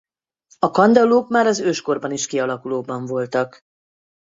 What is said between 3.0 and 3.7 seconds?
voltak.